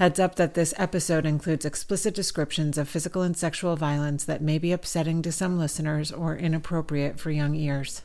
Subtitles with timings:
[0.00, 4.56] Heads up that this episode includes explicit descriptions of physical and sexual violence that may
[4.56, 8.00] be upsetting to some listeners or inappropriate for young ears.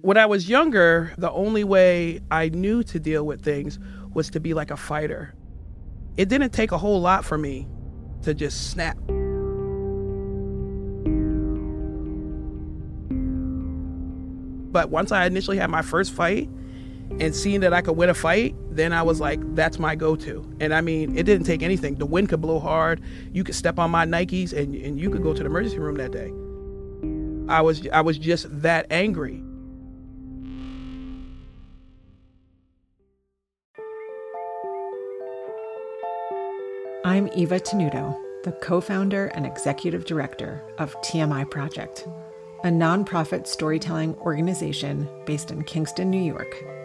[0.00, 3.78] When I was younger, the only way I knew to deal with things
[4.12, 5.36] was to be like a fighter.
[6.16, 7.68] It didn't take a whole lot for me
[8.22, 8.96] to just snap.
[14.72, 16.48] But once I initially had my first fight
[17.20, 20.16] and seeing that I could win a fight, then I was like, that's my go
[20.16, 20.56] to.
[20.58, 21.96] And I mean, it didn't take anything.
[21.96, 23.02] The wind could blow hard.
[23.30, 25.96] You could step on my Nikes and, and you could go to the emergency room
[25.96, 26.32] that day.
[27.52, 29.42] I was I was just that angry.
[37.04, 42.06] I'm Eva Tenuto, the co founder and executive director of TMI Project,
[42.62, 46.79] a nonprofit storytelling organization based in Kingston, New York.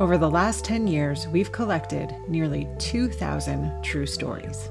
[0.00, 4.70] Over the last 10 years, we've collected nearly 2,000 true stories.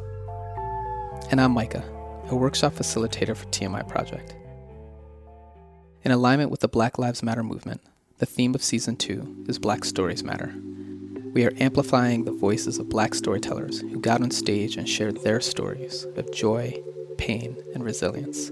[1.29, 1.83] And I'm Micah,
[2.31, 4.35] a workshop facilitator for TMI Project.
[6.03, 7.81] In alignment with the Black Lives Matter movement,
[8.17, 10.51] the theme of season two is Black Stories Matter.
[11.35, 15.41] We are amplifying the voices of Black storytellers who got on stage and shared their
[15.41, 16.81] stories of joy,
[17.19, 18.49] pain, and resilience.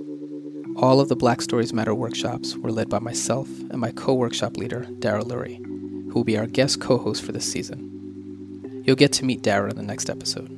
[0.75, 4.57] All of the Black Stories Matter workshops were led by myself and my co workshop
[4.57, 5.76] leader, Dara Lurie,
[6.17, 8.81] who will be our guest co host for this season.
[8.87, 10.49] You'll get to meet Dara in the next episode.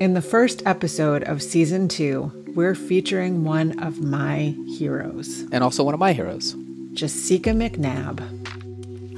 [0.00, 5.84] In the first episode of season two, we're featuring one of my heroes, And also
[5.84, 6.56] one of my heroes.
[6.94, 8.20] Jessica McNabb.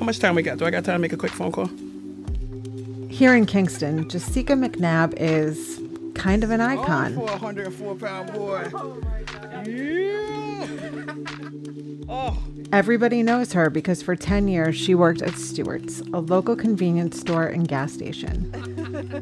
[0.01, 0.59] How much time we got?
[0.59, 1.71] Do I got time to make a quick phone call?
[3.09, 5.81] Here in Kingston, Jessica McNabb is
[6.17, 7.17] kind of an oh, icon.
[7.17, 8.69] Oh, for a 104 pound boy.
[8.75, 9.01] Oh
[9.65, 10.27] yeah.
[12.09, 12.43] oh.
[12.71, 17.47] Everybody knows her because for 10 years she worked at Stewart's, a local convenience store
[17.47, 18.45] and gas station.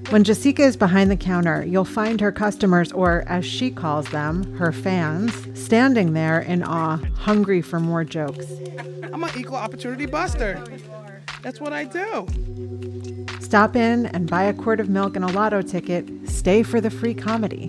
[0.10, 4.52] when Jessica is behind the counter, you'll find her customers, or as she calls them,
[4.56, 8.46] her fans, standing there in awe, hungry for more jokes.
[9.12, 10.64] I'm an equal opportunity buster.
[11.40, 12.26] That's what I do.
[13.38, 16.08] Stop in and buy a quart of milk and a lotto ticket.
[16.28, 17.68] Stay for the free comedy.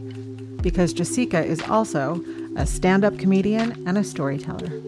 [0.62, 2.24] Because Jessica is also
[2.56, 4.82] a stand up comedian and a storyteller.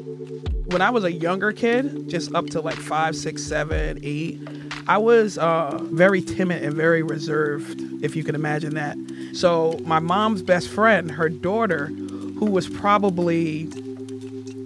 [0.70, 4.40] When I was a younger kid, just up to like five, six, seven, eight,
[4.88, 8.96] I was uh, very timid and very reserved, if you can imagine that.
[9.34, 13.68] So, my mom's best friend, her daughter, who was probably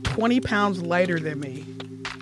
[0.03, 1.65] 20 pounds lighter than me,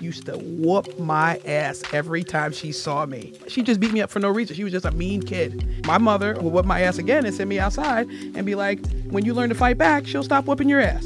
[0.00, 3.32] used to whoop my ass every time she saw me.
[3.48, 4.54] She just beat me up for no reason.
[4.54, 5.86] She was just a mean kid.
[5.86, 9.24] My mother would whoop my ass again and send me outside and be like, when
[9.24, 11.04] you learn to fight back, she'll stop whooping your ass.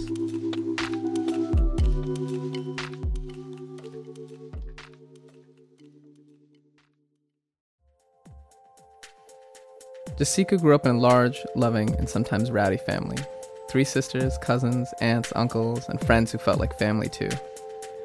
[10.16, 13.18] Jessica grew up in a large, loving, and sometimes rowdy family.
[13.68, 17.28] Three sisters, cousins, aunts, uncles, and friends who felt like family too.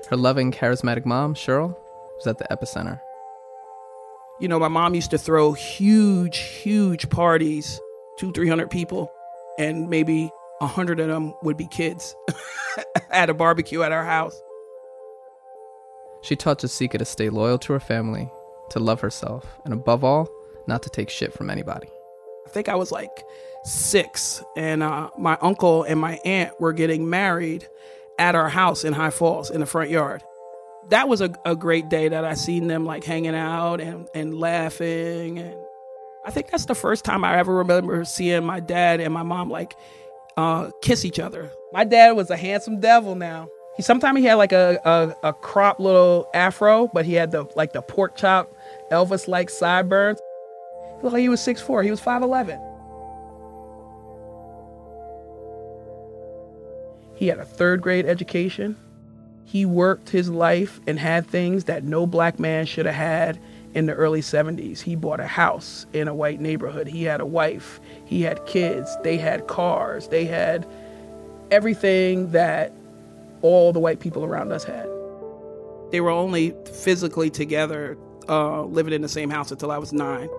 [0.10, 1.74] Her loving, charismatic mom, Shirley,
[2.18, 3.00] was at the epicenter.
[4.42, 7.80] You know, my mom used to throw huge, huge parties,
[8.18, 9.10] two, three hundred people,
[9.58, 10.30] and maybe
[10.60, 12.14] a hundred of them would be kids
[13.10, 14.42] at a barbecue at our house.
[16.24, 18.30] She taught Jessica to stay loyal to her family,
[18.72, 20.28] to love herself, and above all,
[20.68, 21.88] not to take shit from anybody.
[22.46, 23.24] I think I was like
[23.64, 27.68] six, and uh, my uncle and my aunt were getting married
[28.18, 30.24] at our house in High Falls in the front yard.
[30.90, 34.38] That was a, a great day that I seen them like hanging out and, and
[34.38, 35.40] laughing.
[35.40, 35.56] And
[36.26, 39.50] I think that's the first time I ever remember seeing my dad and my mom
[39.50, 39.76] like
[40.38, 41.52] uh, kiss each other.
[41.72, 43.48] My dad was a handsome devil now.
[43.78, 47.46] He sometimes he had like a, a, a crop little afro, but he had the
[47.56, 48.54] like the pork chop
[48.92, 50.20] Elvis like sideburns.
[51.02, 52.60] Looked like he was 6'4, he was 5'11.
[57.16, 58.76] He had a third grade education.
[59.46, 63.40] He worked his life and had things that no black man should have had
[63.74, 64.82] in the early 70s.
[64.82, 66.88] He bought a house in a white neighborhood.
[66.88, 67.80] He had a wife.
[68.06, 68.96] He had kids.
[69.04, 70.08] They had cars.
[70.08, 70.68] They had
[71.52, 72.74] everything that
[73.42, 74.88] all the white people around us had.
[75.92, 77.98] They were only physically together,
[78.30, 80.30] uh, living in the same house until I was nine.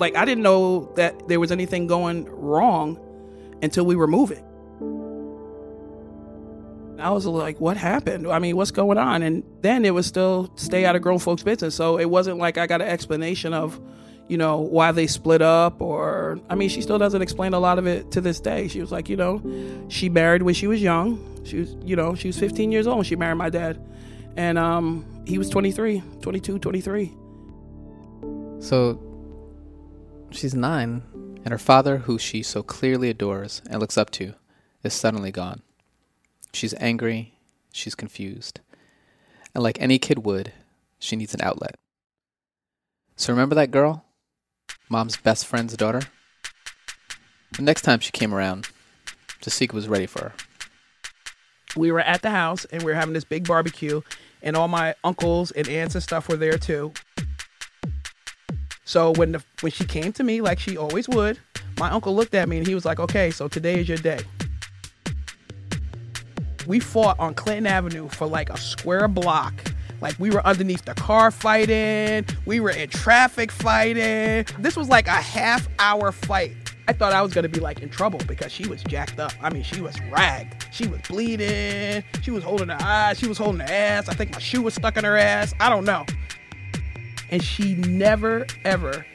[0.00, 2.98] Like, I didn't know that there was anything going wrong
[3.62, 4.42] until we were moving.
[6.98, 8.26] I was like, what happened?
[8.26, 9.22] I mean, what's going on?
[9.22, 11.74] And then it was still stay out of grown folks' business.
[11.74, 13.80] So it wasn't like I got an explanation of,
[14.28, 17.78] you know, why they split up or, I mean, she still doesn't explain a lot
[17.78, 18.68] of it to this day.
[18.68, 19.42] She was like, you know,
[19.88, 21.26] she married when she was young.
[21.44, 23.80] She was, you know, she was 15 years old when she married my dad.
[24.36, 27.12] And um, he was 23, 22, 23.
[28.60, 29.09] So
[30.30, 31.02] she's nine,
[31.44, 34.34] and her father, who she so clearly adores and looks up to,
[34.82, 35.62] is suddenly gone.
[36.52, 37.34] She's angry,
[37.72, 38.60] she's confused,
[39.54, 40.52] and like any kid would,
[40.98, 41.76] she needs an outlet.
[43.16, 44.04] So remember that girl?
[44.88, 46.02] Mom's best friend's daughter?
[47.52, 48.68] The next time she came around,
[49.40, 50.32] Jessica was ready for her.
[51.76, 54.00] We were at the house and we were having this big barbecue,
[54.42, 56.92] and all my uncles and aunts and stuff were there too.
[58.90, 61.38] So when the when she came to me like she always would,
[61.78, 64.18] my uncle looked at me and he was like, "Okay, so today is your day."
[66.66, 69.54] We fought on Clinton Avenue for like a square block.
[70.00, 74.44] Like we were underneath the car fighting, we were in traffic fighting.
[74.58, 76.50] This was like a half hour fight.
[76.88, 79.30] I thought I was gonna be like in trouble because she was jacked up.
[79.40, 80.66] I mean, she was ragged.
[80.72, 82.02] She was bleeding.
[82.22, 83.20] She was holding her eyes.
[83.20, 84.08] She was holding her ass.
[84.08, 85.54] I think my shoe was stuck in her ass.
[85.60, 86.04] I don't know
[87.30, 89.06] and she never ever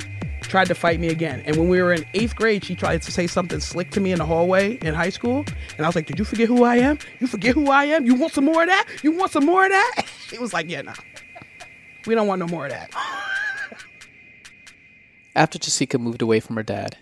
[0.41, 1.41] tried to fight me again.
[1.45, 4.11] And when we were in eighth grade, she tried to say something slick to me
[4.11, 5.43] in the hallway in high school.
[5.75, 6.97] And I was like, Did you forget who I am?
[7.19, 8.05] You forget who I am?
[8.05, 8.87] You want some more of that?
[9.03, 10.05] You want some more of that?
[10.27, 10.93] She was like, Yeah, nah.
[12.07, 12.89] We don't want no more of that.
[15.35, 16.97] After Jessica moved away from her dad,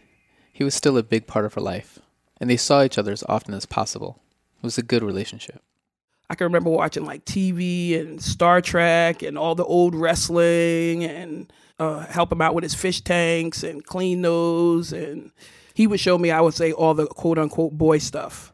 [0.52, 2.00] he was still a big part of her life,
[2.40, 4.20] and they saw each other as often as possible.
[4.58, 5.62] It was a good relationship.
[6.30, 11.52] I can remember watching like TV and Star Trek and all the old wrestling and
[11.80, 14.94] uh, help him out with his fish tanks and clean those.
[14.94, 15.32] And
[15.74, 18.54] he would show me, I would say, all the quote unquote boy stuff.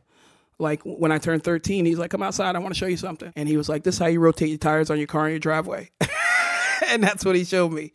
[0.58, 3.32] Like when I turned 13, he's like, come outside, I want to show you something.
[3.36, 5.32] And he was like, this is how you rotate your tires on your car in
[5.32, 5.92] your driveway.
[6.88, 7.94] and that's what he showed me.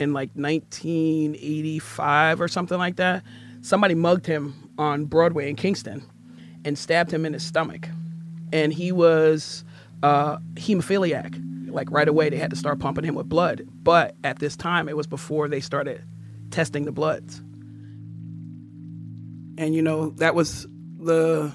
[0.00, 3.22] In like 1985 or something like that,
[3.60, 6.04] somebody mugged him on Broadway in Kingston
[6.64, 7.88] and stabbed him in his stomach.
[8.52, 9.64] And he was
[10.02, 11.40] uh, hemophiliac.
[11.70, 13.66] Like right away, they had to start pumping him with blood.
[13.82, 16.02] But at this time, it was before they started
[16.50, 17.40] testing the bloods.
[19.58, 20.66] And you know, that was
[20.98, 21.52] the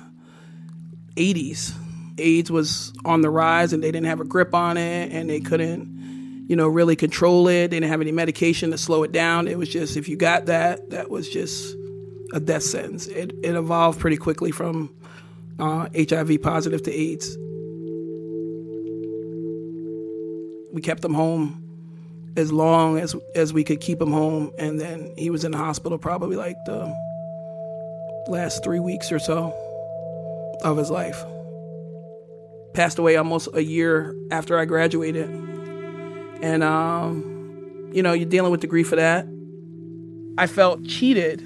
[1.15, 1.73] 80s.
[2.17, 5.39] AIDS was on the rise and they didn't have a grip on it and they
[5.39, 7.69] couldn't, you know, really control it.
[7.69, 9.47] They didn't have any medication to slow it down.
[9.47, 11.75] It was just, if you got that, that was just
[12.33, 13.07] a death sentence.
[13.07, 14.93] It, it evolved pretty quickly from
[15.59, 17.37] uh, HIV positive to AIDS.
[20.71, 21.63] We kept him home
[22.37, 25.57] as long as as we could keep him home, and then he was in the
[25.57, 26.95] hospital probably like the
[28.27, 29.53] last three weeks or so
[30.63, 31.23] of his life.
[32.73, 35.29] Passed away almost a year after I graduated,
[36.41, 39.27] and um, you know you're dealing with the grief of that.
[40.37, 41.43] I felt cheated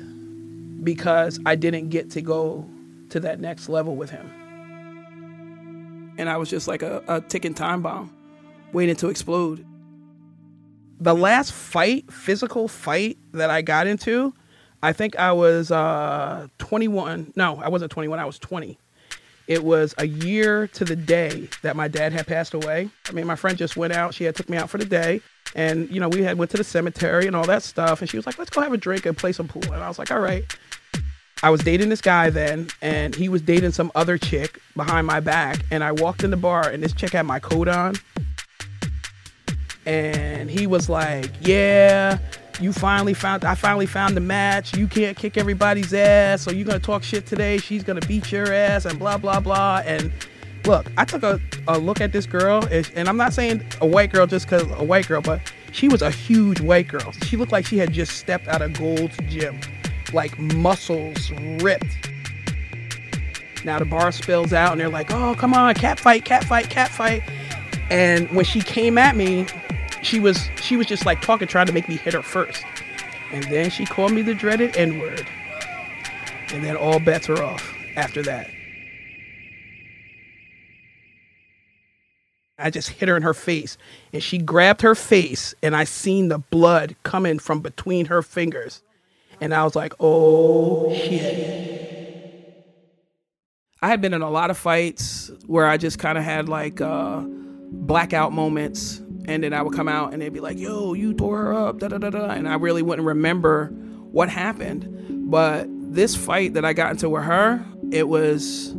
[0.83, 2.68] because I didn't get to go
[3.09, 4.30] to that next level with him.
[6.18, 8.15] And I was just like a, a ticking time bomb
[8.71, 9.65] waiting to explode.
[11.00, 14.33] The last fight, physical fight that I got into,
[14.81, 17.33] I think I was uh, 21.
[17.36, 18.77] No, I wasn't 21, I was 20.
[19.47, 22.89] It was a year to the day that my dad had passed away.
[23.09, 24.13] I mean, my friend just went out.
[24.13, 25.21] She had took me out for the day.
[25.56, 28.01] And, you know, we had went to the cemetery and all that stuff.
[28.01, 29.63] And she was like, let's go have a drink and play some pool.
[29.65, 30.45] And I was like, all right.
[31.43, 35.19] I was dating this guy then, and he was dating some other chick behind my
[35.19, 35.59] back.
[35.71, 37.95] And I walked in the bar, and this chick had my coat on.
[39.85, 42.17] And he was like, Yeah,
[42.62, 44.77] you finally found, I finally found the match.
[44.77, 46.41] You can't kick everybody's ass.
[46.41, 47.57] So you're to talk shit today.
[47.57, 49.81] She's to beat your ass, and blah, blah, blah.
[49.85, 50.13] And
[50.63, 54.13] look, I took a, a look at this girl, and I'm not saying a white
[54.13, 55.41] girl just because a white girl, but
[55.73, 57.12] she was a huge white girl.
[57.25, 59.59] She looked like she had just stepped out of Gold's Gym
[60.13, 62.10] like muscles ripped.
[63.65, 66.70] Now the bar spills out and they're like, oh, come on, cat fight, cat fight,
[66.70, 67.24] cat fight.
[67.89, 69.46] And when she came at me,
[70.01, 72.63] she was she was just like talking, trying to make me hit her first.
[73.32, 75.27] And then she called me the dreaded N-word.
[76.53, 78.50] And then all bets are off after that.
[82.60, 83.77] I just hit her in her face
[84.13, 88.84] and she grabbed her face and I seen the blood coming from between her fingers.
[89.43, 92.63] And I was like, oh shit.
[93.81, 96.79] I had been in a lot of fights where I just kind of had like
[96.79, 97.19] uh,
[97.69, 99.00] blackout moments.
[99.25, 101.79] And then I would come out and they'd be like, yo, you tore her up,
[101.79, 102.29] da da da da.
[102.29, 103.65] And I really wouldn't remember
[104.13, 104.88] what happened.
[105.29, 108.73] But this fight that I got into with her, it was,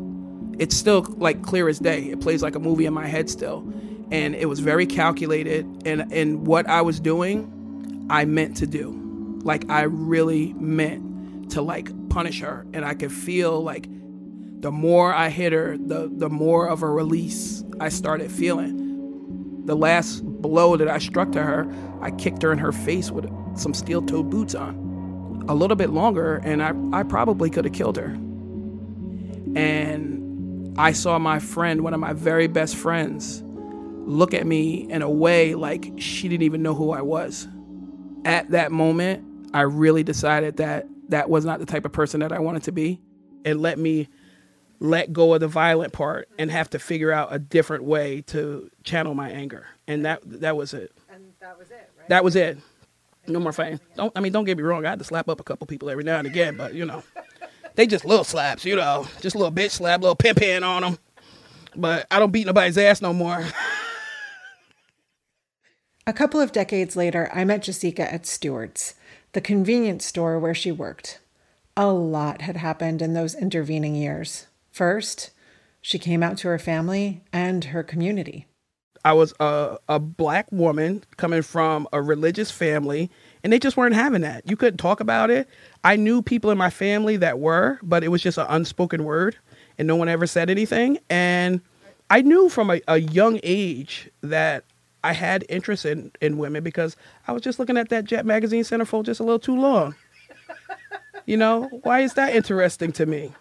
[0.58, 2.04] it's still like clear as day.
[2.04, 3.70] It plays like a movie in my head still.
[4.10, 5.66] And it was very calculated.
[5.84, 9.03] And, and what I was doing, I meant to do
[9.44, 13.86] like I really meant to like punish her and I could feel like
[14.60, 18.84] the more I hit her the the more of a release I started feeling
[19.64, 21.66] the last blow that I struck to her,
[22.00, 23.26] I kicked her in her face with
[23.58, 25.44] some steel toed boots on.
[25.48, 28.16] A little bit longer, and I, I probably could have killed her.
[29.56, 35.02] And I saw my friend, one of my very best friends, look at me in
[35.02, 37.48] a way like she didn't even know who I was.
[38.24, 42.32] At that moment, I really decided that that was not the type of person that
[42.32, 43.00] I wanted to be.
[43.44, 44.08] It let me
[44.80, 48.68] let go of the violent part and have to figure out a different way to
[48.82, 49.66] channel my anger.
[49.86, 50.92] And that that was it.
[51.08, 52.08] And that was it, right?
[52.08, 52.58] That was it.
[53.28, 53.80] No more fighting.
[53.96, 55.88] Don't I mean don't get me wrong, I had to slap up a couple people
[55.88, 57.04] every now and again, but you know.
[57.76, 59.06] They just little slaps, you know.
[59.20, 60.98] Just a little bitch slap, little pimp hand on them.
[61.74, 63.44] But I don't beat nobody's ass no more.
[66.06, 68.94] A couple of decades later, I met Jessica at Stewart's,
[69.34, 71.20] the convenience store where she worked.
[71.76, 74.46] A lot had happened in those intervening years.
[74.70, 75.30] First,
[75.82, 78.46] she came out to her family and her community.
[79.04, 83.10] I was a, a black woman coming from a religious family,
[83.42, 84.48] and they just weren't having that.
[84.48, 85.46] You couldn't talk about it.
[85.82, 89.36] I knew people in my family that were, but it was just an unspoken word,
[89.76, 90.98] and no one ever said anything.
[91.10, 91.60] And
[92.08, 94.64] I knew from a, a young age that
[95.04, 96.96] I had interest in, in women because
[97.28, 99.94] I was just looking at that Jet Magazine centerfold just a little too long.
[101.26, 103.34] you know, why is that interesting to me?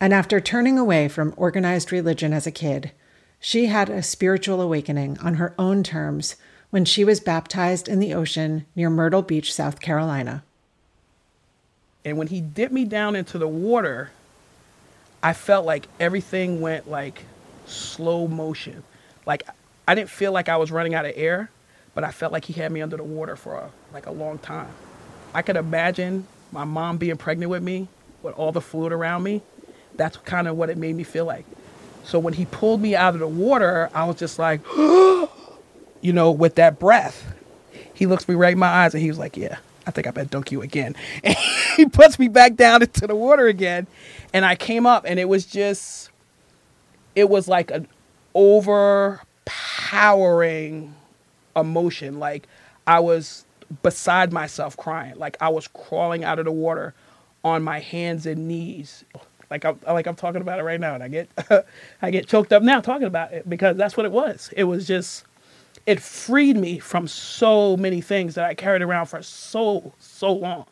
[0.00, 2.90] And after turning away from organized religion as a kid,
[3.38, 6.34] she had a spiritual awakening on her own terms
[6.70, 10.42] when she was baptized in the ocean near Myrtle Beach, South Carolina.
[12.04, 14.10] And when he dipped me down into the water,
[15.22, 17.22] I felt like everything went like
[17.66, 18.82] slow motion.
[19.24, 19.44] Like
[19.88, 21.50] I didn't feel like I was running out of air,
[21.94, 24.36] but I felt like he had me under the water for a, like a long
[24.38, 24.68] time.
[25.32, 27.88] I could imagine my mom being pregnant with me
[28.22, 29.40] with all the fluid around me.
[29.96, 31.46] That's kind of what it made me feel like.
[32.04, 35.28] So when he pulled me out of the water, I was just like, you
[36.02, 37.34] know, with that breath.
[37.94, 40.10] He looks me right in my eyes and he was like, Yeah, I think I
[40.10, 40.96] better dunk you again.
[41.24, 41.36] And
[41.76, 43.86] he puts me back down into the water again.
[44.34, 46.10] And I came up and it was just,
[47.14, 47.88] it was like an
[48.34, 50.94] over Powering
[51.56, 52.18] emotion.
[52.18, 52.46] Like
[52.86, 53.44] I was
[53.82, 55.16] beside myself crying.
[55.16, 56.94] Like I was crawling out of the water
[57.44, 59.04] on my hands and knees.
[59.50, 61.30] Like I'm like I'm talking about it right now, and I get
[62.02, 64.50] I get choked up now talking about it because that's what it was.
[64.56, 65.24] It was just
[65.86, 70.66] it freed me from so many things that I carried around for so so long.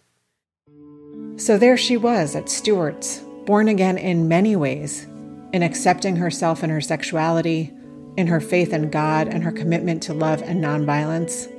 [1.39, 5.05] So there she was at Stewart's, born again in many ways,
[5.53, 7.73] in accepting herself and her sexuality,
[8.17, 11.51] in her faith in God and her commitment to love and nonviolence,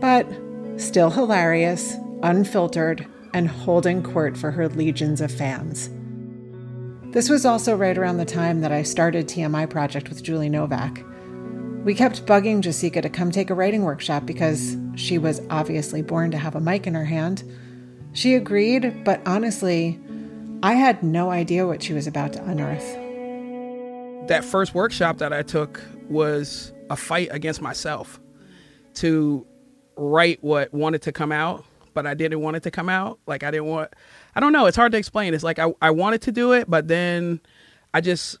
[0.00, 0.26] but
[0.80, 5.90] still hilarious, unfiltered, and holding court for her legions of fans.
[7.12, 11.02] This was also right around the time that I started TMI Project with Julie Novak.
[11.84, 16.30] We kept bugging Jessica to come take a writing workshop because she was obviously born
[16.32, 17.44] to have a mic in her hand.
[18.12, 20.00] She agreed, but honestly,
[20.62, 22.86] I had no idea what she was about to unearth.
[24.28, 28.20] That first workshop that I took was a fight against myself
[28.94, 29.46] to
[29.96, 33.18] write what wanted to come out, but I didn't want it to come out.
[33.26, 33.92] Like I didn't want
[34.34, 35.34] I don't know, it's hard to explain.
[35.34, 37.40] It's like I, I wanted to do it, but then
[37.94, 38.38] I just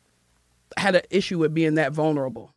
[0.76, 2.52] had an issue with being that vulnerable.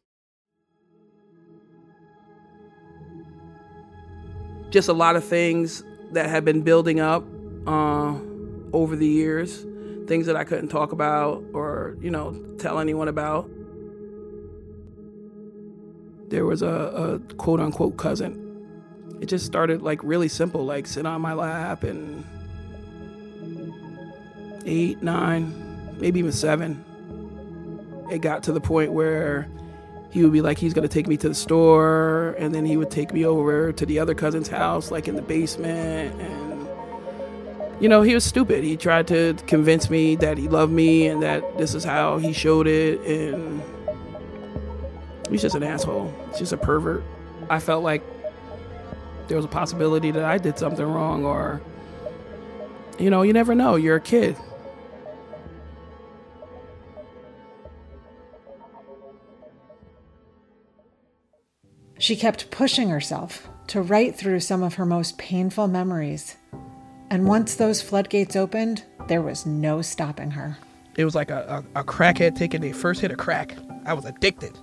[4.70, 7.24] Just a lot of things that had been building up
[7.66, 8.16] uh,
[8.74, 9.66] over the years,
[10.08, 13.50] things that I couldn't talk about or, you know, tell anyone about
[16.30, 18.46] there was a, a quote unquote cousin.
[19.20, 22.24] It just started like really simple, like sit on my lap and
[24.66, 26.86] eight, nine, maybe even seven.
[28.12, 29.48] It got to the point where
[30.12, 32.90] he would be like, he's gonna take me to the store, and then he would
[32.90, 36.20] take me over to the other cousin's house, like in the basement.
[36.20, 36.68] And,
[37.80, 38.64] you know, he was stupid.
[38.64, 42.34] He tried to convince me that he loved me and that this is how he
[42.34, 43.00] showed it.
[43.02, 43.62] And
[45.30, 46.14] He's just an asshole.
[46.30, 47.04] He's just a pervert.
[47.50, 48.04] I felt like
[49.28, 51.62] there was a possibility that I did something wrong, or,
[52.98, 53.76] you know, you never know.
[53.76, 54.36] You're a kid.
[62.00, 66.38] She kept pushing herself to write through some of her most painful memories.
[67.12, 70.58] And once those floodgates opened, there was no stopping her.
[70.96, 73.56] It was like a, a, a crackhead taking a first hit of crack.
[73.86, 74.58] I was addicted.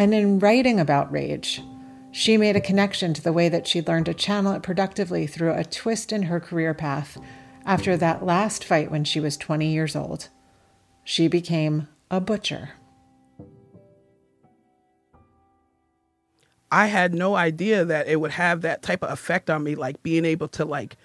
[0.00, 1.60] And in writing about rage,
[2.10, 5.52] she made a connection to the way that she'd learned to channel it productively through
[5.52, 7.18] a twist in her career path
[7.66, 10.30] after that last fight when she was 20 years old.
[11.04, 12.70] She became a butcher.
[16.72, 20.02] I had no idea that it would have that type of effect on me, like
[20.02, 20.96] being able to like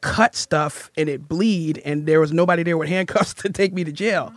[0.00, 3.84] cut stuff and it bleed, and there was nobody there with handcuffs to take me
[3.84, 4.32] to jail.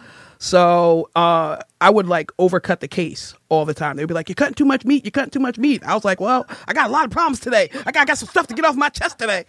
[0.45, 3.95] So uh, I would like overcut the case all the time.
[3.95, 5.03] They'd be like, "You're cutting too much meat.
[5.03, 7.39] You're cutting too much meat." I was like, "Well, I got a lot of problems
[7.39, 7.71] today.
[7.83, 9.45] I got, I got some stuff to get off my chest today."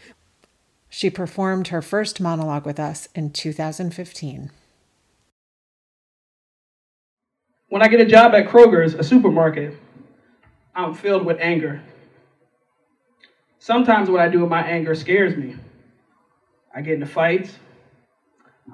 [0.89, 4.51] She performed her first monologue with us in 2015.
[7.69, 9.77] When I get a job at Kroger's, a supermarket,
[10.75, 11.83] I'm filled with anger.
[13.59, 15.57] Sometimes what I do with my anger scares me.
[16.75, 17.53] I get into fights.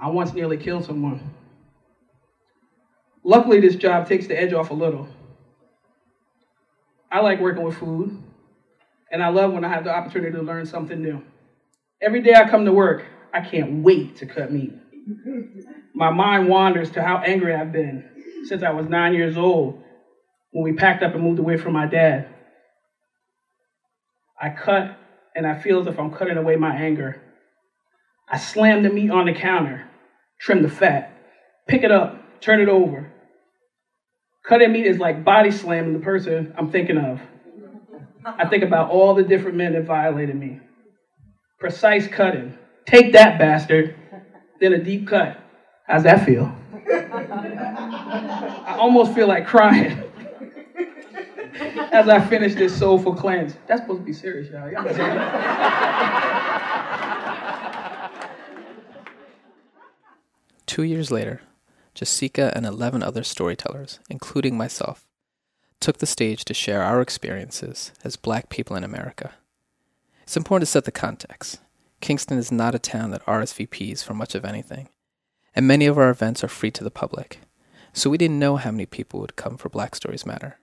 [0.00, 1.32] I once nearly killed someone.
[3.24, 5.06] Luckily, this job takes the edge off a little.
[7.10, 8.16] I like working with food,
[9.10, 11.22] and I love when I have the opportunity to learn something new.
[12.00, 14.72] Every day I come to work, I can't wait to cut meat.
[15.94, 18.08] My mind wanders to how angry I've been
[18.44, 19.80] since I was nine years old
[20.50, 22.28] when we packed up and moved away from my dad.
[24.40, 24.96] I cut,
[25.36, 27.22] and I feel as if I'm cutting away my anger.
[28.28, 29.86] I slam the meat on the counter,
[30.40, 31.12] trim the fat,
[31.68, 33.11] pick it up, turn it over.
[34.44, 37.20] Cutting meat is like body slamming the person I'm thinking of.
[38.24, 40.60] I think about all the different men that violated me.
[41.58, 42.58] Precise cutting.
[42.86, 43.96] Take that, bastard.
[44.60, 45.38] Then a deep cut.
[45.86, 46.54] How's that feel?
[48.64, 50.02] I almost feel like crying
[51.92, 53.54] as I finish this soulful cleanse.
[53.66, 54.70] That's supposed to be serious, y'all.
[54.70, 54.84] y'all
[60.66, 61.42] Two years later,
[61.94, 65.06] Jessica and 11 other storytellers, including myself,
[65.80, 69.32] took the stage to share our experiences as black people in America.
[70.22, 71.60] It's important to set the context.
[72.00, 74.88] Kingston is not a town that RSVPs for much of anything,
[75.54, 77.40] and many of our events are free to the public,
[77.92, 80.58] so we didn't know how many people would come for Black Stories Matter.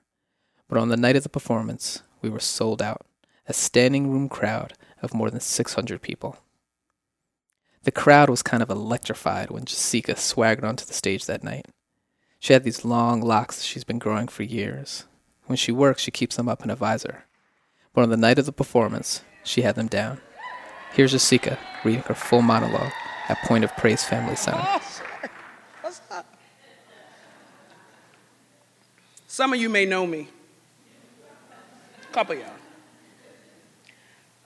[0.67, 3.05] But on the night of the performance, we were sold out,
[3.47, 6.37] a standing room crowd of more than 600 people.
[7.83, 11.65] The crowd was kind of electrified when Jessica swaggered onto the stage that night.
[12.39, 15.05] She had these long locks that she's been growing for years.
[15.45, 17.23] When she works, she keeps them up in a visor.
[17.93, 20.19] But on the night of the performance, she had them down.
[20.91, 22.91] Here's Jessica reading her full monologue
[23.29, 24.63] at Point of Praise Family Center.
[29.27, 30.27] Some of you may know me.
[32.03, 32.51] A couple y'all.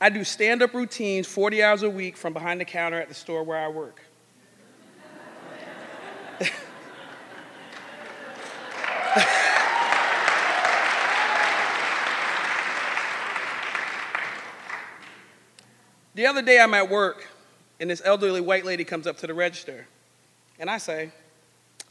[0.03, 3.13] I do stand up routines 40 hours a week from behind the counter at the
[3.13, 4.01] store where I work.
[16.15, 17.29] the other day I'm at work
[17.79, 19.87] and this elderly white lady comes up to the register
[20.59, 21.11] and I say,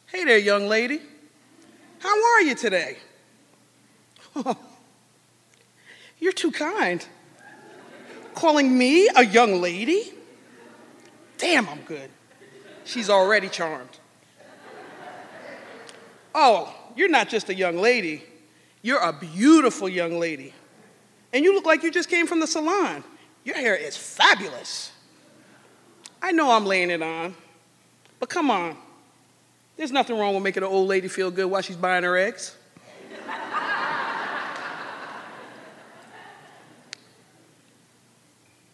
[0.09, 1.01] Hey there, young lady.
[2.01, 2.98] How are you today?
[4.37, 4.59] Oh,
[6.18, 7.07] you're too kind.
[8.35, 10.12] Calling me a young lady?
[11.38, 12.11] Damn, I'm good.
[12.85, 13.99] She's already charmed.
[16.35, 18.23] Oh, you're not just a young lady,
[18.81, 20.55] you're a beautiful young lady.
[21.33, 23.05] And you look like you just came from the salon.
[23.45, 24.92] Your hair is fabulous.
[26.21, 27.35] I know I'm laying it on,
[28.21, 28.77] but come on.
[29.77, 32.57] There's nothing wrong with making an old lady feel good while she's buying her eggs.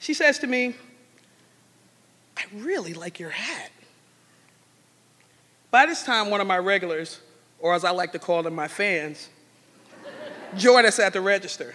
[0.08, 0.74] She says to me,
[2.34, 3.70] I really like your hat.
[5.70, 7.20] By this time, one of my regulars,
[7.58, 9.28] or as I like to call them, my fans,
[10.56, 11.74] joined us at the register.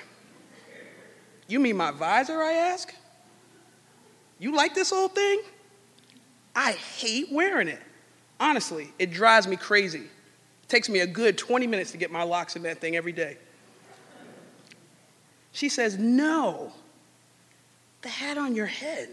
[1.47, 2.91] You mean my visor, I ask?
[4.39, 5.39] You like this old thing?
[6.55, 7.83] I hate wearing it.
[8.39, 9.99] Honestly, it drives me crazy.
[9.99, 13.11] It takes me a good 20 minutes to get my locks in that thing every
[13.11, 13.37] day.
[15.51, 16.73] She says, No,
[18.03, 19.07] the hat on your head.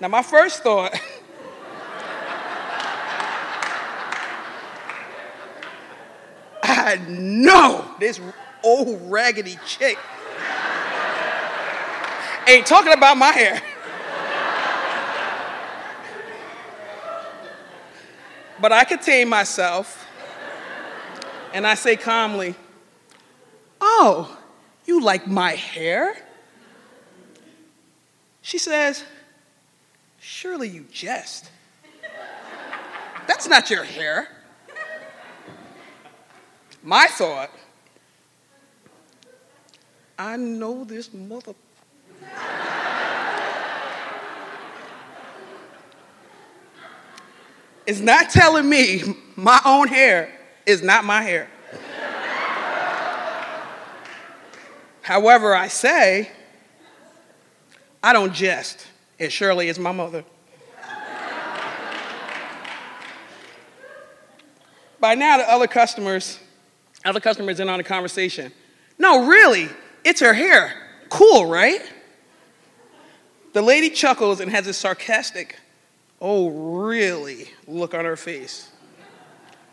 [0.00, 0.94] now, my first thought
[6.62, 8.22] I know this
[8.64, 9.98] old raggedy chick
[12.48, 13.60] ain't talking about my hair.
[18.58, 20.05] but I contain myself
[21.56, 22.54] and I say calmly,
[23.80, 24.38] Oh,
[24.84, 26.14] you like my hair?
[28.42, 29.02] She says,
[30.20, 31.50] Surely you jest.
[33.26, 34.28] That's not your hair.
[36.82, 37.50] My thought,
[40.18, 41.54] I know this mother.
[47.86, 49.00] is not telling me
[49.36, 50.35] my own hair
[50.66, 51.48] is not my hair.
[55.02, 56.30] However, I say,
[58.02, 58.86] I don't jest,
[59.20, 60.24] and Shirley is my mother.
[64.98, 66.40] By now, the other customers,
[67.04, 68.50] other customers in on the conversation.
[68.98, 69.68] No, really,
[70.04, 70.72] it's her hair.
[71.08, 71.80] Cool, right?
[73.52, 75.60] The lady chuckles and has a sarcastic,
[76.20, 78.70] oh, really look on her face.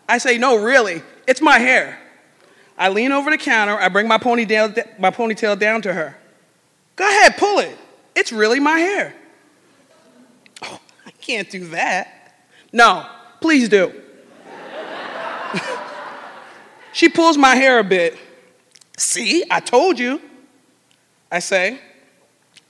[0.07, 1.99] I say, no, really, it's my hair.
[2.77, 6.17] I lean over the counter, I bring my ponytail, my ponytail down to her.
[6.95, 7.77] Go ahead, pull it.
[8.15, 9.15] It's really my hair.
[10.65, 12.37] Oh, I can't do that.
[12.71, 13.05] No,
[13.41, 13.91] please do.
[16.93, 18.17] she pulls my hair a bit.
[18.97, 20.21] See, I told you.
[21.29, 21.79] I say,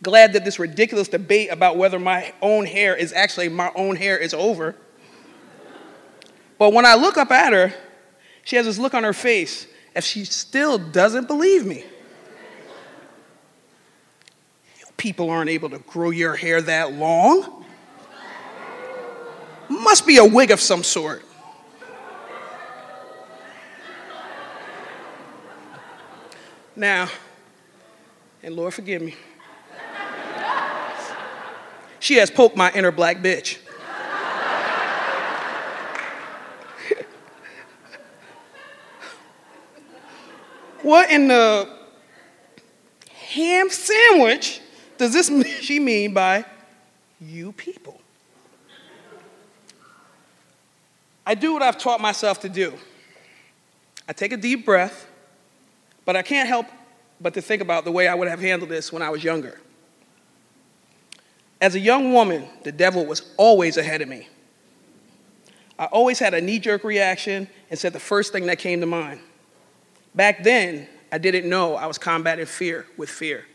[0.02, 4.18] glad that this ridiculous debate about whether my own hair is actually my own hair
[4.18, 4.76] is over.
[6.58, 7.74] But when I look up at her,
[8.44, 11.84] she has this look on her face if she still doesn't believe me.
[14.98, 17.66] People aren't able to grow your hair that long.
[19.70, 21.24] Must be a wig of some sort.
[26.76, 27.10] Now,
[28.42, 29.16] and Lord forgive me,
[32.00, 33.58] she has poked my inner black bitch.
[40.84, 41.68] What in the
[43.32, 44.62] ham sandwich
[44.98, 46.46] does this she mean by
[47.20, 48.00] you people?
[51.26, 52.74] I do what I've taught myself to do.
[54.08, 55.08] I take a deep breath
[56.06, 56.68] but I can't help
[57.22, 59.60] but to think about the way I would have handled this when I was younger.
[61.62, 64.28] As a young woman, the devil was always ahead of me.
[65.80, 68.86] I always had a knee jerk reaction and said the first thing that came to
[68.86, 69.22] mind.
[70.16, 73.46] Back then, I didn't know I was combating fear with fear.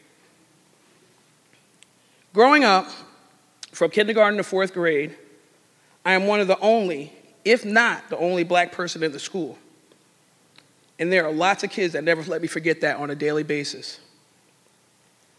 [2.33, 2.88] Growing up,
[3.73, 5.16] from kindergarten to fourth grade,
[6.05, 7.12] I am one of the only,
[7.44, 9.59] if not the only, black person in the school.
[10.99, 13.44] And there are lots of kids that never let me forget that on a daily
[13.44, 14.01] basis.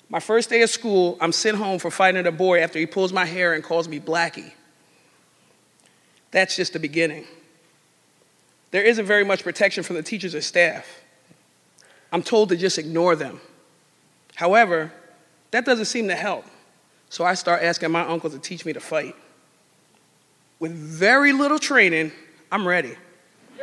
[0.10, 3.14] My first day of school, I'm sent home for fighting a boy after he pulls
[3.14, 4.54] my hair and calls me Blackie.
[6.32, 7.26] That's just the beginning.
[8.72, 10.99] There isn't very much protection from the teachers or staff.
[12.12, 13.40] I'm told to just ignore them.
[14.36, 14.92] However,
[15.52, 16.46] that doesn't seem to help.
[17.10, 19.16] So I start asking my uncle to teach me to fight.
[20.60, 22.12] With very little training,
[22.52, 22.96] I'm ready.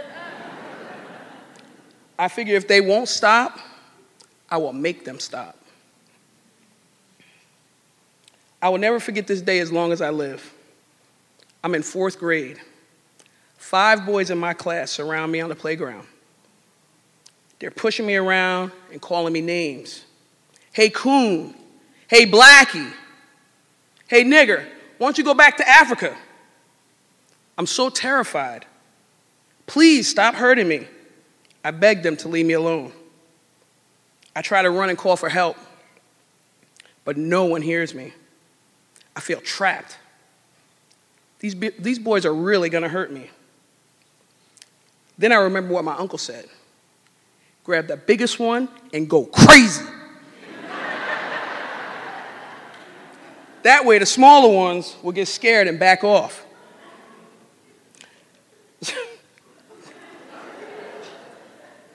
[2.18, 3.58] I figure if they won't stop,
[4.50, 5.56] I will make them stop.
[8.62, 10.52] I will never forget this day as long as I live.
[11.62, 12.58] I'm in fourth grade.
[13.58, 16.06] Five boys in my class surround me on the playground.
[17.58, 20.04] They're pushing me around and calling me names.
[20.72, 21.54] Hey, coon.
[22.08, 22.92] Hey, blackie.
[24.08, 24.64] Hey, nigger.
[24.98, 26.16] Why don't you go back to Africa?
[27.56, 28.66] I'm so terrified.
[29.66, 30.86] Please stop hurting me.
[31.64, 32.92] I beg them to leave me alone.
[34.34, 35.56] I try to run and call for help,
[37.04, 38.12] but no one hears me.
[39.16, 39.96] I feel trapped.
[41.38, 43.30] These, these boys are really to hurt me.
[45.16, 46.46] Then I remember what my uncle said
[47.66, 49.84] grab the biggest one and go crazy.
[53.64, 56.46] that way, the smaller ones will get scared and back off.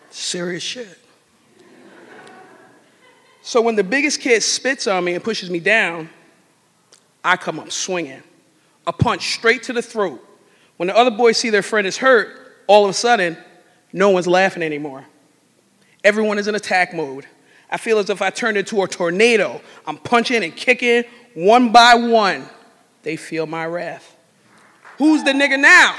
[0.09, 0.97] Serious shit.
[3.41, 6.09] So when the biggest kid spits on me and pushes me down,
[7.23, 8.23] I come up swinging.
[8.85, 10.21] A punch straight to the throat.
[10.75, 13.37] When the other boys see their friend is hurt, all of a sudden,
[13.93, 15.05] no one's laughing anymore.
[16.03, 17.25] Everyone is in attack mode.
[17.69, 19.61] I feel as if I turned into a tornado.
[19.85, 22.45] I'm punching and kicking one by one.
[23.03, 24.15] They feel my wrath.
[24.97, 25.95] Who's the nigga now?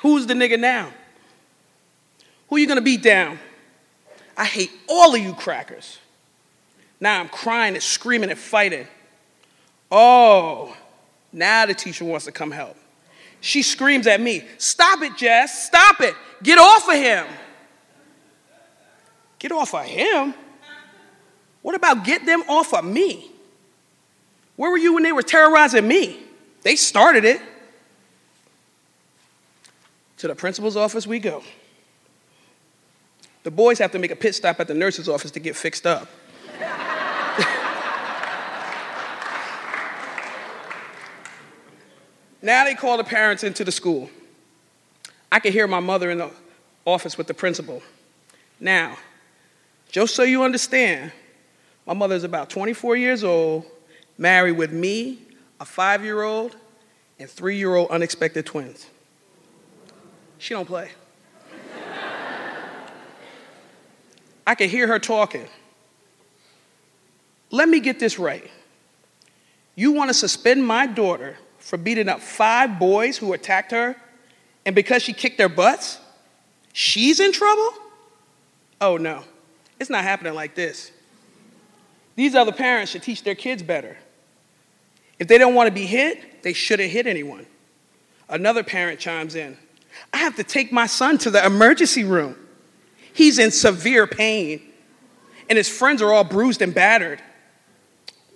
[0.00, 0.92] Who's the nigga now?
[2.48, 3.38] Who you gonna beat down?
[4.36, 5.98] I hate all of you crackers.
[7.00, 8.86] Now I'm crying and screaming and fighting.
[9.90, 10.76] Oh,
[11.32, 12.76] now the teacher wants to come help.
[13.40, 16.14] She screams at me, Stop it, Jess, stop it.
[16.42, 17.26] Get off of him.
[19.38, 20.34] Get off of him?
[21.62, 23.30] What about get them off of me?
[24.56, 26.18] Where were you when they were terrorizing me?
[26.62, 27.40] They started it.
[30.18, 31.44] To the principal's office we go.
[33.44, 35.86] The boys have to make a pit stop at the nurse's office to get fixed
[35.86, 36.08] up.
[42.40, 44.10] Now they call the parents into the school.
[45.30, 46.30] I can hear my mother in the
[46.84, 47.82] office with the principal.
[48.60, 48.96] Now,
[49.90, 51.12] just so you understand,
[51.86, 53.64] my mother is about 24 years old,
[54.16, 55.18] married with me,
[55.60, 56.56] a five year old,
[57.18, 58.86] and three year old unexpected twins.
[60.38, 60.90] She don't play.
[64.46, 65.46] I can hear her talking.
[67.50, 68.50] Let me get this right.
[69.74, 71.36] You want to suspend my daughter
[71.68, 73.94] for beating up five boys who attacked her,
[74.64, 75.98] and because she kicked their butts,
[76.72, 77.74] she's in trouble?
[78.80, 79.22] Oh no,
[79.78, 80.90] it's not happening like this.
[82.16, 83.98] These other parents should teach their kids better.
[85.18, 87.44] If they don't want to be hit, they shouldn't hit anyone.
[88.30, 89.54] Another parent chimes in
[90.14, 92.34] I have to take my son to the emergency room.
[93.12, 94.62] He's in severe pain,
[95.50, 97.20] and his friends are all bruised and battered.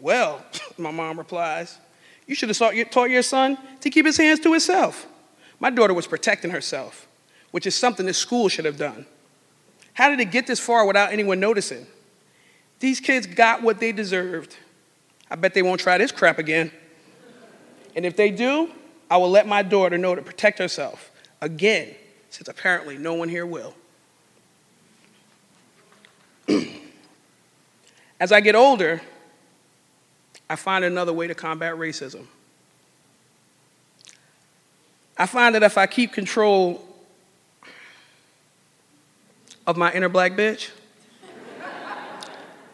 [0.01, 0.45] Well,
[0.77, 1.79] my mom replies,
[2.33, 5.07] you should have taught your son to keep his hands to himself.
[5.61, 7.07] My daughter was protecting herself,
[7.51, 9.05] which is something the school should have done.
[9.93, 11.87] How did it get this far without anyone noticing?
[12.81, 14.57] These kids got what they deserved.
[15.31, 16.73] I bet they won't try this crap again.
[17.95, 18.71] And if they do,
[19.11, 21.11] I will let my daughter know to protect herself.
[21.43, 21.95] Again,
[22.31, 23.75] since apparently no one here will.
[28.19, 29.03] As I get older,
[30.49, 32.27] I find another way to combat racism.
[35.17, 36.85] I find that if I keep control
[39.67, 40.71] of my inner black bitch,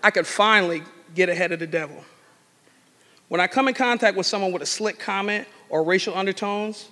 [0.02, 0.82] I could finally
[1.14, 2.04] get ahead of the devil.
[3.28, 6.88] When I come in contact with someone with a slick comment or racial undertones,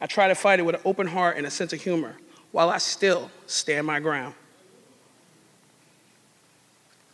[0.00, 2.16] I try to fight it with an open heart and a sense of humor
[2.52, 4.34] while I still stand my ground.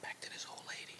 [0.02, 0.98] Back to this old lady.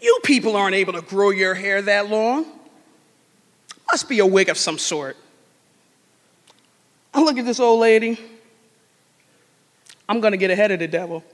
[0.00, 2.46] You people aren't able to grow your hair that long.
[3.90, 5.16] Must be a wig of some sort.
[7.14, 8.20] I look at this old lady.
[10.08, 11.24] I'm gonna get ahead of the devil.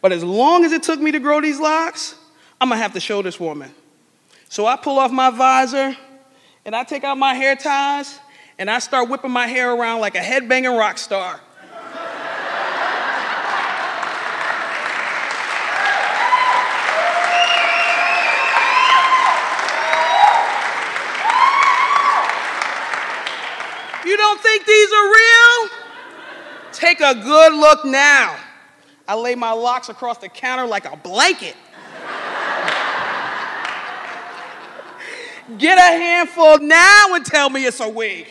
[0.00, 2.14] But as long as it took me to grow these locks,
[2.60, 3.72] I'm gonna have to show this woman.
[4.48, 5.96] So I pull off my visor
[6.64, 8.18] and I take out my hair ties
[8.58, 11.40] and I start whipping my hair around like a headbanging rock star.
[24.04, 25.70] you think these are real?
[26.72, 28.36] Take a good look now.
[29.06, 31.56] I lay my locks across the counter like a blanket.
[35.58, 38.26] Get a handful now and tell me it's a wig.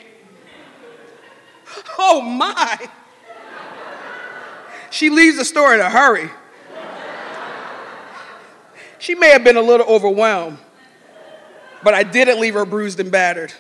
[1.98, 2.90] Oh my.
[4.90, 6.30] She leaves the store in a hurry.
[9.00, 10.58] She may have been a little overwhelmed,
[11.84, 13.54] but I didn't leave her bruised and battered.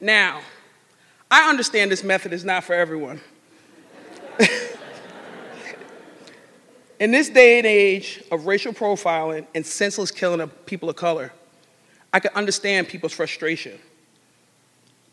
[0.00, 0.40] Now,
[1.30, 3.20] I understand this method is not for everyone.
[6.98, 11.32] In this day and age of racial profiling and senseless killing of people of color,
[12.12, 13.78] I can understand people's frustration.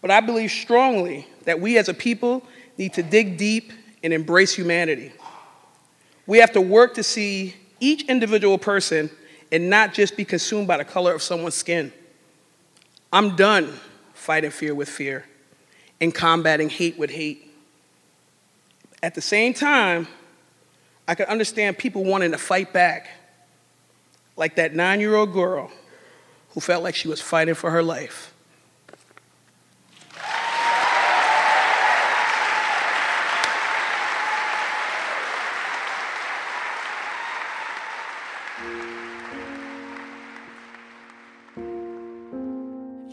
[0.02, 2.46] But I believe strongly that we as a people
[2.78, 3.72] need to dig deep
[4.04, 5.12] and embrace humanity.
[6.26, 9.10] We have to work to see each individual person
[9.52, 11.92] and not just be consumed by the color of someone's skin.
[13.12, 13.78] I'm done
[14.24, 15.26] fighting fear with fear
[16.00, 17.52] and combating hate with hate.
[19.04, 20.08] At the same time,
[21.08, 23.10] I could understand people wanting to fight back,
[24.38, 25.70] like that nine year old girl
[26.52, 28.33] who felt like she was fighting for her life.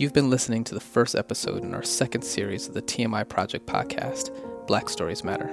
[0.00, 3.66] You've been listening to the first episode in our second series of the TMI Project
[3.66, 4.30] podcast,
[4.66, 5.50] Black Stories Matter.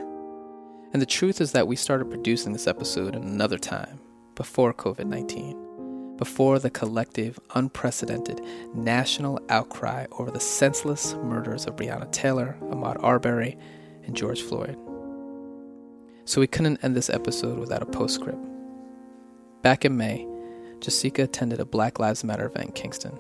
[0.93, 3.99] And the truth is that we started producing this episode in another time,
[4.35, 8.39] before COVID 19, before the collective, unprecedented
[8.73, 13.57] national outcry over the senseless murders of Breonna Taylor, Ahmaud Arbery,
[14.05, 14.77] and George Floyd.
[16.23, 18.39] So we couldn't end this episode without a postscript.
[19.61, 20.25] Back in May,
[20.79, 23.19] Jessica attended a Black Lives Matter event in Kingston.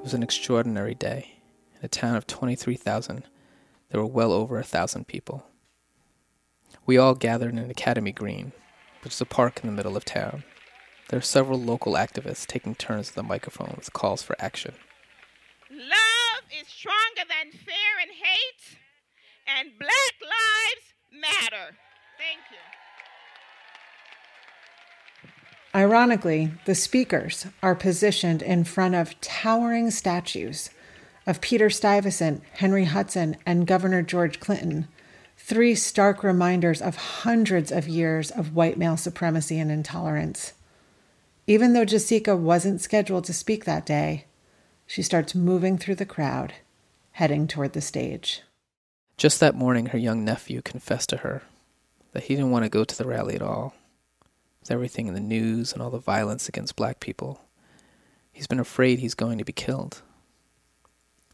[0.00, 1.42] It was an extraordinary day.
[1.78, 3.26] In a town of 23,000,
[3.90, 5.44] there were well over a thousand people.
[6.86, 8.52] We all gathered in Academy Green,
[9.04, 10.44] which is a park in the middle of town.
[11.10, 14.72] There are several local activists taking turns at the microphone with calls for action.
[15.70, 18.78] Love is stronger than fear and hate,
[19.46, 21.76] and Black Lives Matter.
[22.16, 22.79] Thank you.
[25.74, 30.70] Ironically, the speakers are positioned in front of towering statues
[31.26, 34.88] of Peter Stuyvesant, Henry Hudson, and Governor George Clinton,
[35.36, 40.54] three stark reminders of hundreds of years of white male supremacy and intolerance.
[41.46, 44.24] Even though Jessica wasn't scheduled to speak that day,
[44.88, 46.54] she starts moving through the crowd,
[47.12, 48.42] heading toward the stage.
[49.16, 51.42] Just that morning, her young nephew confessed to her
[52.12, 53.74] that he didn't want to go to the rally at all.
[54.60, 57.42] With everything in the news and all the violence against black people,
[58.32, 60.02] he's been afraid he's going to be killed.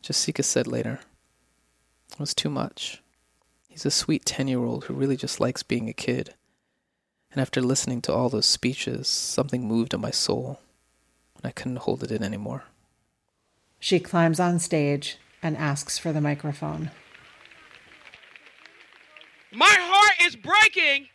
[0.00, 1.00] Jessica said later,
[2.12, 3.02] It was too much.
[3.68, 6.34] He's a sweet 10 year old who really just likes being a kid.
[7.32, 10.60] And after listening to all those speeches, something moved in my soul,
[11.36, 12.64] and I couldn't hold it in anymore.
[13.78, 16.90] She climbs on stage and asks for the microphone.
[19.52, 21.08] My heart is breaking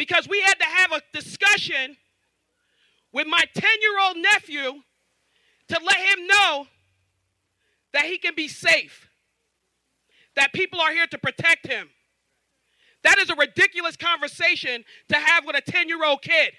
[0.00, 1.94] because we had to have a discussion
[3.12, 4.80] with my 10 year old nephew
[5.68, 6.66] to let him know
[7.92, 9.10] that he can be safe,
[10.36, 11.90] that people are here to protect him.
[13.02, 16.54] That is a ridiculous conversation to have with a 10 year old kid.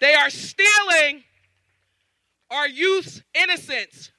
[0.00, 1.24] They are stealing
[2.52, 4.12] our youth's innocence.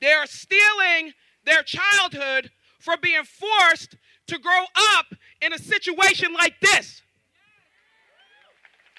[0.00, 1.12] They are stealing
[1.48, 3.96] their childhood for being forced
[4.28, 5.06] to grow up
[5.40, 7.02] in a situation like this.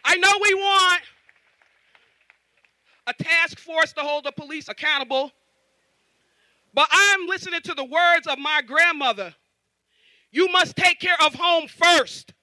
[0.04, 1.02] I know we want
[3.08, 5.32] a task force to hold the police accountable,
[6.74, 9.34] but I'm listening to the words of my grandmother.
[10.32, 12.34] You must take care of home first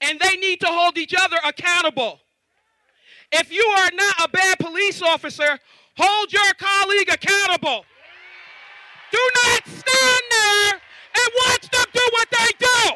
[0.00, 2.20] and they need to hold each other accountable.
[3.30, 5.58] If you are not a bad police officer,
[5.96, 7.84] hold your colleague accountable.
[9.12, 12.92] Do not stand there and watch them do what they do.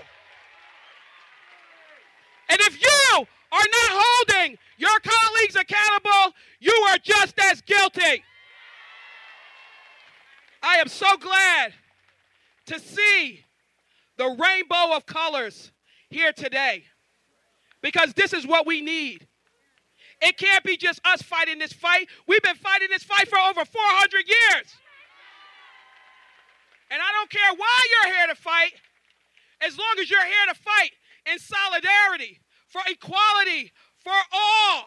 [2.48, 8.24] And if you are not holding your colleagues accountable, you are just as guilty.
[10.62, 11.74] I am so glad
[12.66, 13.44] to see
[14.16, 15.70] the rainbow of colors
[16.09, 16.85] here today
[17.83, 19.26] because this is what we need.
[20.22, 22.09] It can't be just us fighting this fight.
[22.26, 24.66] We've been fighting this fight for over 400 years.
[26.90, 28.75] And I don't care why you're here to fight,
[29.61, 30.92] as long as you're here to fight
[31.31, 33.72] in solidarity, for equality,
[34.03, 34.87] for all.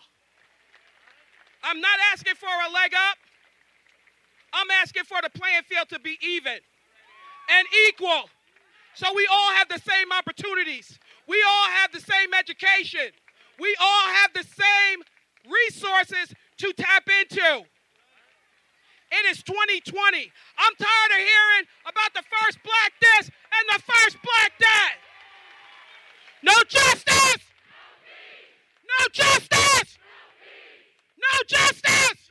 [1.64, 3.18] I'm not asking for a leg up.
[4.54, 6.60] I'm asking for the playing field to be even
[7.50, 8.30] and equal.
[8.96, 11.00] So we all have the same opportunities.
[11.28, 13.12] We all have the same education.
[13.60, 15.04] We all have the same
[15.46, 17.66] resources to tap into.
[19.12, 20.32] It is 2020.
[20.58, 24.96] I'm tired of hearing about the first black this and the first black that.
[26.44, 27.44] No justice!
[28.88, 29.98] No justice!
[31.18, 32.30] No justice!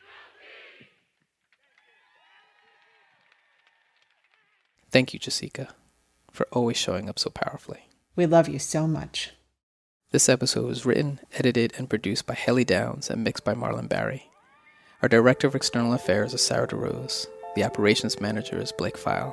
[4.91, 5.69] Thank you, Jessica,
[6.33, 7.89] for always showing up so powerfully.
[8.17, 9.33] We love you so much.
[10.11, 14.28] This episode was written, edited, and produced by Haley Downs and mixed by Marlon Barry.
[15.01, 17.29] Our Director of External Affairs is Sarah DeRose.
[17.55, 19.33] The Operations Manager is Blake File.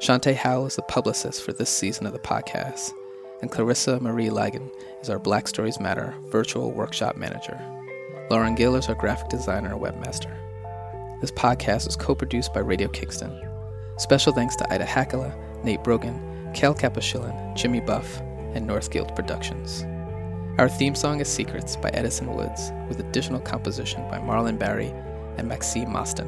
[0.00, 2.90] Shantae Howell is the publicist for this season of the podcast.
[3.40, 4.68] And Clarissa Marie Lagan
[5.00, 7.56] is our Black Stories Matter virtual workshop manager.
[8.30, 10.34] Lauren Gill is our graphic designer and webmaster.
[11.20, 13.32] This podcast is co produced by Radio Kingston.
[13.98, 18.20] Special thanks to Ida Hackala, Nate Brogan, Kel Kapashilin, Jimmy Buff,
[18.54, 19.86] and Northguild Productions.
[20.58, 24.90] Our theme song is Secrets by Edison Woods, with additional composition by Marlon Barry
[25.36, 26.26] and Maxime Mostyn.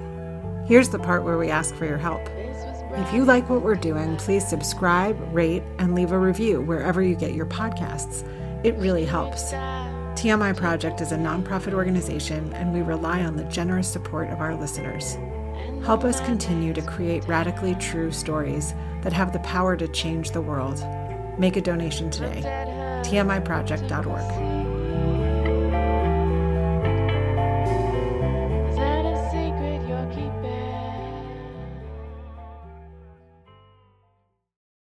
[0.67, 2.21] Here's the part where we ask for your help.
[2.29, 7.15] If you like what we're doing, please subscribe, rate, and leave a review wherever you
[7.15, 8.23] get your podcasts.
[8.65, 9.51] It really helps.
[10.21, 14.55] TMI Project is a nonprofit organization, and we rely on the generous support of our
[14.55, 15.17] listeners.
[15.87, 20.43] Help us continue to create radically true stories that have the power to change the
[20.43, 20.85] world.
[21.39, 22.78] Make a donation today.
[23.03, 24.48] TMIproject.org.